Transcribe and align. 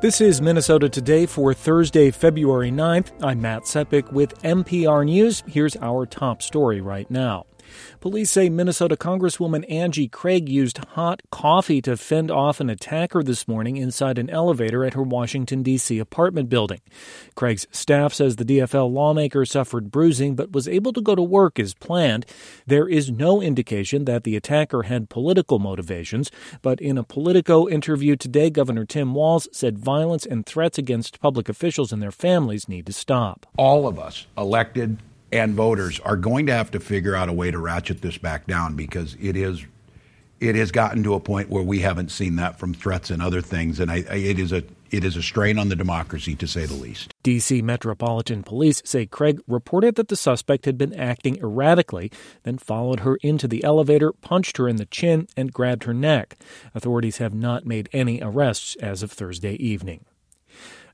This 0.00 0.22
is 0.22 0.40
Minnesota 0.40 0.88
Today 0.88 1.26
for 1.26 1.52
Thursday, 1.52 2.10
February 2.10 2.70
9th. 2.70 3.12
I'm 3.22 3.42
Matt 3.42 3.64
Sepic 3.64 4.10
with 4.10 4.32
MPR 4.42 5.04
News. 5.04 5.42
Here's 5.46 5.76
our 5.76 6.06
top 6.06 6.40
story 6.40 6.80
right 6.80 7.10
now. 7.10 7.44
Police 8.00 8.30
say 8.30 8.48
Minnesota 8.48 8.96
Congresswoman 8.96 9.70
Angie 9.70 10.08
Craig 10.08 10.48
used 10.48 10.78
hot 10.78 11.22
coffee 11.30 11.82
to 11.82 11.96
fend 11.96 12.30
off 12.30 12.60
an 12.60 12.70
attacker 12.70 13.22
this 13.22 13.46
morning 13.46 13.76
inside 13.76 14.18
an 14.18 14.30
elevator 14.30 14.84
at 14.84 14.94
her 14.94 15.02
Washington, 15.02 15.62
D.C. 15.62 15.98
apartment 15.98 16.48
building. 16.48 16.80
Craig's 17.34 17.66
staff 17.70 18.14
says 18.14 18.36
the 18.36 18.44
DFL 18.44 18.92
lawmaker 18.92 19.44
suffered 19.44 19.90
bruising 19.90 20.34
but 20.34 20.52
was 20.52 20.68
able 20.68 20.92
to 20.92 21.00
go 21.00 21.14
to 21.14 21.22
work 21.22 21.58
as 21.58 21.74
planned. 21.74 22.26
There 22.66 22.88
is 22.88 23.10
no 23.10 23.40
indication 23.40 24.04
that 24.04 24.24
the 24.24 24.36
attacker 24.36 24.84
had 24.84 25.08
political 25.08 25.58
motivations, 25.58 26.30
but 26.62 26.80
in 26.80 26.98
a 26.98 27.04
Politico 27.04 27.68
interview 27.68 28.16
today, 28.16 28.50
Governor 28.50 28.84
Tim 28.84 29.14
Walz 29.14 29.48
said 29.52 29.78
violence 29.78 30.24
and 30.24 30.46
threats 30.46 30.78
against 30.78 31.20
public 31.20 31.48
officials 31.48 31.92
and 31.92 32.02
their 32.02 32.10
families 32.10 32.68
need 32.68 32.86
to 32.86 32.92
stop. 32.92 33.46
All 33.56 33.86
of 33.86 33.98
us, 33.98 34.26
elected 34.36 34.98
and 35.32 35.54
voters 35.54 36.00
are 36.00 36.16
going 36.16 36.46
to 36.46 36.52
have 36.52 36.70
to 36.72 36.80
figure 36.80 37.14
out 37.14 37.28
a 37.28 37.32
way 37.32 37.50
to 37.50 37.58
ratchet 37.58 38.02
this 38.02 38.18
back 38.18 38.46
down 38.46 38.76
because 38.76 39.16
it 39.20 39.36
is 39.36 39.64
it 40.40 40.54
has 40.54 40.72
gotten 40.72 41.02
to 41.04 41.14
a 41.14 41.20
point 41.20 41.50
where 41.50 41.62
we 41.62 41.80
haven't 41.80 42.10
seen 42.10 42.36
that 42.36 42.58
from 42.58 42.72
threats 42.72 43.10
and 43.10 43.20
other 43.20 43.42
things, 43.42 43.78
and 43.78 43.90
I, 43.90 43.96
I, 44.10 44.16
it 44.16 44.38
is 44.38 44.52
a 44.52 44.64
it 44.90 45.04
is 45.04 45.16
a 45.16 45.22
strain 45.22 45.56
on 45.56 45.68
the 45.68 45.76
democracy 45.76 46.34
to 46.34 46.48
say 46.48 46.66
the 46.66 46.74
least. 46.74 47.14
D.C. 47.22 47.62
Metropolitan 47.62 48.42
Police 48.42 48.82
say 48.84 49.06
Craig 49.06 49.40
reported 49.46 49.94
that 49.94 50.08
the 50.08 50.16
suspect 50.16 50.64
had 50.64 50.76
been 50.76 50.94
acting 50.94 51.38
erratically, 51.38 52.10
then 52.42 52.58
followed 52.58 53.00
her 53.00 53.16
into 53.22 53.46
the 53.46 53.62
elevator, 53.62 54.12
punched 54.12 54.56
her 54.56 54.66
in 54.66 54.76
the 54.76 54.86
chin, 54.86 55.28
and 55.36 55.52
grabbed 55.52 55.84
her 55.84 55.94
neck. 55.94 56.36
Authorities 56.74 57.18
have 57.18 57.34
not 57.34 57.64
made 57.64 57.88
any 57.92 58.20
arrests 58.20 58.74
as 58.76 59.04
of 59.04 59.12
Thursday 59.12 59.54
evening. 59.54 60.04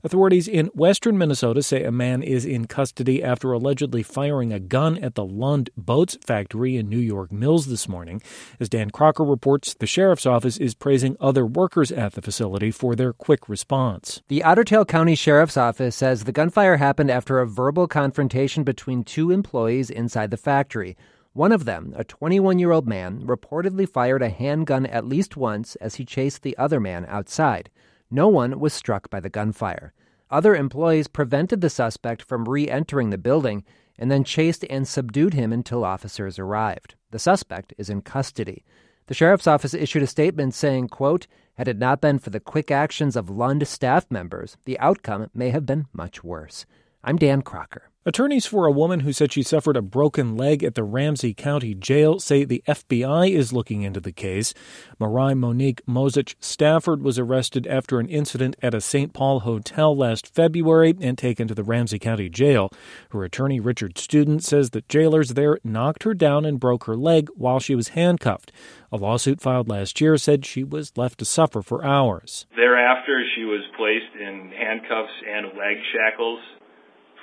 Authorities 0.03 0.47
in 0.47 0.67
western 0.67 1.17
Minnesota 1.17 1.63
say 1.63 1.83
a 1.83 1.91
man 1.91 2.21
is 2.21 2.45
in 2.45 2.67
custody 2.67 3.23
after 3.23 3.51
allegedly 3.51 4.03
firing 4.03 4.53
a 4.53 4.59
gun 4.59 4.97
at 4.99 5.15
the 5.15 5.25
Lund 5.25 5.71
Boats 5.75 6.17
factory 6.21 6.77
in 6.77 6.87
New 6.87 6.99
York 6.99 7.31
Mills 7.31 7.65
this 7.65 7.89
morning. 7.89 8.21
As 8.59 8.69
Dan 8.69 8.91
Kraker 8.91 9.27
reports, 9.27 9.73
the 9.73 9.87
sheriff's 9.87 10.27
office 10.27 10.57
is 10.57 10.75
praising 10.75 11.17
other 11.19 11.45
workers 11.45 11.91
at 11.91 12.13
the 12.13 12.21
facility 12.21 12.69
for 12.69 12.95
their 12.95 13.11
quick 13.11 13.49
response. 13.49 14.21
The 14.27 14.43
Otter 14.43 14.63
Tail 14.63 14.85
County 14.85 15.15
Sheriff's 15.15 15.57
Office 15.57 15.95
says 15.95 16.23
the 16.23 16.31
gunfire 16.31 16.77
happened 16.77 17.09
after 17.09 17.39
a 17.39 17.47
verbal 17.47 17.87
confrontation 17.87 18.63
between 18.63 19.03
two 19.03 19.31
employees 19.31 19.89
inside 19.89 20.29
the 20.29 20.37
factory. 20.37 20.95
One 21.33 21.51
of 21.51 21.65
them, 21.65 21.93
a 21.95 22.03
21 22.03 22.59
year 22.59 22.71
old 22.71 22.87
man, 22.87 23.21
reportedly 23.25 23.89
fired 23.89 24.21
a 24.21 24.29
handgun 24.29 24.85
at 24.85 25.05
least 25.07 25.35
once 25.35 25.75
as 25.77 25.95
he 25.95 26.05
chased 26.05 26.43
the 26.43 26.57
other 26.57 26.79
man 26.79 27.05
outside. 27.07 27.69
No 28.09 28.27
one 28.27 28.59
was 28.59 28.73
struck 28.73 29.09
by 29.09 29.19
the 29.19 29.29
gunfire. 29.29 29.93
Other 30.29 30.55
employees 30.55 31.07
prevented 31.07 31.61
the 31.61 31.69
suspect 31.69 32.21
from 32.21 32.47
re 32.47 32.69
entering 32.69 33.09
the 33.09 33.17
building 33.17 33.63
and 33.97 34.11
then 34.11 34.23
chased 34.23 34.65
and 34.69 34.87
subdued 34.87 35.33
him 35.33 35.51
until 35.51 35.83
officers 35.83 36.37
arrived. 36.37 36.95
The 37.11 37.19
suspect 37.19 37.73
is 37.77 37.89
in 37.89 38.01
custody. 38.01 38.63
The 39.07 39.13
sheriff's 39.13 39.47
office 39.47 39.73
issued 39.73 40.03
a 40.03 40.07
statement 40.07 40.53
saying, 40.53 40.89
quote, 40.89 41.27
had 41.55 41.67
it 41.67 41.77
not 41.77 42.01
been 42.01 42.19
for 42.19 42.29
the 42.29 42.39
quick 42.39 42.69
actions 42.69 43.15
of 43.15 43.29
Lund 43.29 43.67
staff 43.67 44.05
members, 44.11 44.57
the 44.65 44.77
outcome 44.79 45.29
may 45.33 45.49
have 45.49 45.65
been 45.65 45.87
much 45.93 46.23
worse. 46.23 46.65
I'm 47.03 47.15
Dan 47.15 47.41
Kraker. 47.41 47.83
Attorneys 48.07 48.45
for 48.45 48.65
a 48.65 48.71
woman 48.71 49.01
who 49.01 49.11
said 49.11 49.33
she 49.33 49.43
suffered 49.43 49.75
a 49.75 49.81
broken 49.81 50.37
leg 50.37 50.63
at 50.63 50.75
the 50.75 50.83
Ramsey 50.85 51.33
County 51.33 51.75
Jail 51.75 52.19
say 52.19 52.45
the 52.45 52.63
FBI 52.65 53.29
is 53.29 53.51
looking 53.51 53.81
into 53.81 53.99
the 53.99 54.13
case. 54.13 54.53
Marie 54.97 55.33
Monique 55.33 55.85
Mozich 55.85 56.35
Stafford 56.39 57.03
was 57.03 57.19
arrested 57.19 57.67
after 57.67 57.99
an 57.99 58.07
incident 58.07 58.55
at 58.61 58.73
a 58.73 58.79
St. 58.79 59.11
Paul 59.11 59.41
hotel 59.41 59.93
last 59.93 60.33
February 60.33 60.93
and 61.01 61.17
taken 61.17 61.49
to 61.49 61.53
the 61.53 61.65
Ramsey 61.65 61.99
County 61.99 62.29
Jail. 62.29 62.71
Her 63.09 63.25
attorney, 63.25 63.59
Richard 63.59 63.97
Student, 63.97 64.41
says 64.41 64.69
that 64.69 64.87
jailers 64.87 65.31
there 65.31 65.59
knocked 65.65 66.03
her 66.03 66.13
down 66.13 66.45
and 66.45 66.61
broke 66.61 66.85
her 66.85 66.95
leg 66.95 67.27
while 67.35 67.59
she 67.59 67.75
was 67.75 67.89
handcuffed. 67.89 68.53
A 68.89 68.95
lawsuit 68.95 69.41
filed 69.41 69.67
last 69.67 69.99
year 69.99 70.15
said 70.15 70.45
she 70.45 70.63
was 70.63 70.95
left 70.95 71.19
to 71.19 71.25
suffer 71.25 71.61
for 71.61 71.83
hours. 71.83 72.45
Thereafter, 72.55 73.21
she 73.35 73.43
was 73.43 73.65
placed 73.75 74.15
in 74.15 74.53
handcuffs 74.57 75.11
and 75.29 75.47
leg 75.47 75.75
shackles 75.91 76.39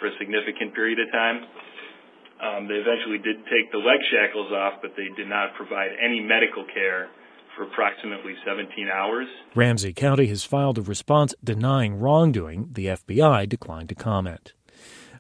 for 0.05 0.09
a 0.09 0.19
significant 0.19 0.75
period 0.75 0.99
of 1.01 1.11
time. 1.11 1.37
Um, 2.45 2.69
they 2.69 2.75
eventually 2.75 3.17
did 3.17 3.43
take 3.49 3.73
the 3.73 3.79
leg 3.79 4.01
shackles 4.13 4.53
off, 4.53 4.83
but 4.83 4.91
they 4.97 5.09
did 5.17 5.29
not 5.29 5.55
provide 5.55 5.93
any 6.03 6.21
medical 6.21 6.65
care 6.75 7.09
for 7.57 7.63
approximately 7.65 8.35
17 8.45 8.89
hours. 8.93 9.27
Ramsey 9.55 9.95
County 9.95 10.27
has 10.27 10.45
filed 10.45 10.77
a 10.77 10.83
response 10.83 11.35
denying 11.43 11.95
wrongdoing. 11.95 12.69
The 12.73 12.87
FBI 12.87 13.49
declined 13.49 13.89
to 13.89 13.95
comment. 13.95 14.53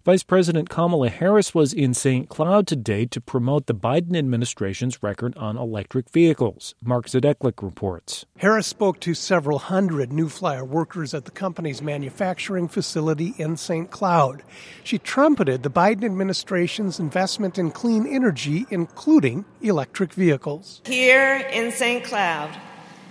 Vice 0.05 0.23
President 0.23 0.69
Kamala 0.69 1.09
Harris 1.09 1.55
was 1.55 1.73
in 1.73 1.95
St. 1.95 2.29
Cloud 2.29 2.67
today 2.67 3.07
to 3.07 3.23
promote 3.23 3.65
the 3.65 3.75
Biden 3.75 4.15
administration's 4.15 5.03
record 5.03 5.35
on 5.39 5.57
electric 5.57 6.11
vehicles. 6.11 6.75
Mark 6.83 7.07
Zdechlik 7.07 7.63
reports. 7.63 8.27
Harris 8.37 8.67
spoke 8.67 9.01
to 9.01 9.15
several 9.15 9.59
hundred 9.59 10.13
New 10.13 10.29
Flyer 10.29 10.63
workers 10.63 11.15
at 11.15 11.25
the 11.25 11.31
company's 11.31 11.81
manufacturing 11.81 12.69
facility 12.69 13.35
in 13.39 13.57
St. 13.57 13.91
Cloud. 13.91 14.43
She 14.83 14.99
trumpeted 14.99 15.63
the 15.63 15.71
Biden 15.71 16.05
administration's 16.05 17.01
investment 17.01 17.57
in 17.57 17.71
clean 17.71 18.07
energy, 18.07 18.67
including 18.69 19.47
electric 19.63 20.13
vehicles. 20.13 20.83
Here 20.85 21.49
in 21.51 21.73
St. 21.73 22.05
Cloud, 22.05 22.51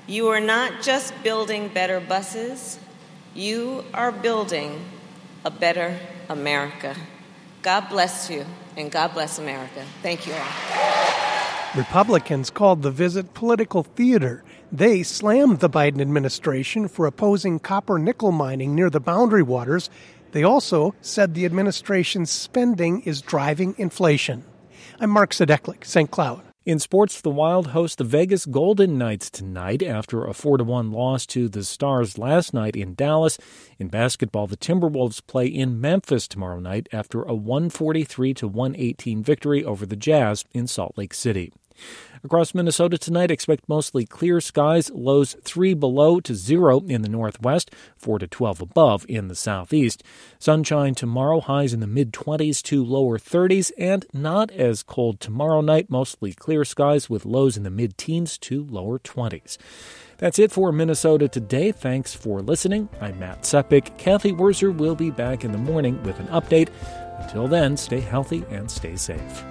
you 0.06 0.28
are 0.28 0.40
not 0.40 0.84
just 0.84 1.12
building 1.24 1.70
better 1.70 2.00
buses, 2.00 2.78
you 3.34 3.84
are 3.96 4.12
building 4.12 4.80
a 5.46 5.52
better 5.52 5.98
America. 6.30 6.96
God 7.62 7.90
bless 7.90 8.30
you, 8.30 8.46
and 8.78 8.92
God 8.92 9.14
bless 9.14 9.40
America. 9.40 9.86
Thank 10.02 10.28
you 10.28 10.34
all. 10.34 11.76
Republicans 11.76 12.50
called 12.50 12.82
the 12.82 12.92
visit 12.92 13.34
political 13.34 13.84
theater. 13.84 14.44
They 14.72 15.02
slammed 15.04 15.60
the 15.60 15.70
Biden 15.70 16.02
administration 16.02 16.88
for 16.88 17.06
opposing 17.06 17.60
copper 17.60 17.98
nickel 17.98 18.32
mining 18.32 18.76
near 18.76 18.90
the 18.90 19.00
boundary 19.00 19.44
waters. 19.44 19.90
They 20.32 20.44
also 20.44 20.94
said 21.02 21.34
the 21.34 21.46
administration's 21.46 22.30
spending 22.30 23.02
is 23.02 23.22
driving 23.22 23.76
inflation. 23.78 24.44
I'm 25.00 25.10
Mark 25.10 25.32
Zdechlik, 25.32 25.84
St. 25.86 26.10
Cloud. 26.10 26.42
In 26.66 26.80
sports, 26.80 27.20
the 27.20 27.30
Wild 27.30 27.68
host 27.68 27.98
the 27.98 28.06
Vegas 28.06 28.46
Golden 28.46 28.98
Knights 28.98 29.30
tonight 29.30 29.84
after 29.84 30.24
a 30.24 30.34
4 30.34 30.60
1 30.60 30.94
loss 30.94 31.26
to 31.26 31.50
the 31.50 31.62
Stars 31.62 32.18
last 32.18 32.54
night 32.54 32.78
in 32.78 32.96
Dallas. 32.96 33.38
In 33.80 33.90
basketball, 33.90 34.48
the 34.48 34.56
Timberwolves 34.56 35.20
play 35.28 35.46
in 35.46 35.82
Memphis 35.82 36.26
tomorrow 36.26 36.62
night 36.62 36.88
after 36.94 37.22
a 37.24 37.36
143 37.36 38.34
118 38.42 39.22
victory 39.22 39.66
over 39.66 39.86
the 39.86 39.98
Jazz 39.98 40.46
in 40.54 40.68
Salt 40.68 40.98
Lake 40.98 41.14
City. 41.14 41.52
Across 42.24 42.56
Minnesota 42.56 42.98
tonight, 42.98 43.32
expect 43.32 43.68
mostly 43.68 44.06
clear 44.06 44.40
skies, 44.40 44.90
lows 44.92 45.36
3 45.44 45.74
below 45.74 46.20
to 46.22 46.34
0 46.34 46.82
in 46.88 47.02
the 47.02 47.10
northwest, 47.10 47.72
4 47.98 48.20
to 48.20 48.28
12 48.28 48.62
above 48.62 49.06
in 49.10 49.28
the 49.28 49.36
southeast. 49.36 50.04
Sunshine 50.40 50.96
tomorrow, 50.96 51.42
highs 51.42 51.74
in 51.74 51.82
the 51.82 51.88
mid 51.88 52.14
20s 52.14 52.62
to 52.64 52.84
lower 52.84 53.18
30s, 53.18 53.72
and 53.78 54.06
not 54.14 54.52
as 54.52 54.84
cold 54.84 55.20
tomorrow 55.20 55.60
night, 55.60 55.90
mostly 55.90 56.32
clear 56.32 56.64
skies 56.64 57.10
with 57.10 57.26
lows 57.26 57.58
in 57.58 57.64
the 57.64 57.70
mid 57.70 57.98
teens 57.98 58.38
to 58.38 58.64
lower 58.64 59.00
20s. 59.00 59.58
That's 60.18 60.40
it 60.40 60.54
for 60.54 60.72
Minnesota 60.72 61.28
today. 61.28 61.74
Thanks 61.74 62.14
for 62.14 62.42
listening. 62.42 62.88
I'm 63.02 63.20
Matt 63.20 63.42
Sepic. 63.42 63.98
Cathy 63.98 64.32
Wurzer 64.32 64.74
will 64.74 64.96
be 64.96 65.10
back 65.10 65.44
in 65.44 65.52
the 65.52 65.58
morning 65.58 66.02
with 66.04 66.20
an 66.20 66.28
update. 66.28 66.70
Until 67.20 67.50
then, 67.50 67.76
stay 67.76 68.00
healthy 68.00 68.46
and 68.50 68.72
stay 68.72 68.96
safe. 68.96 69.44